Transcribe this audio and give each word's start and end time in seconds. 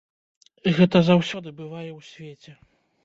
Гэта 0.77 0.97
заўсёды 1.09 1.49
бывае 1.61 1.87
ў 1.97 2.11
свеце. 2.11 2.51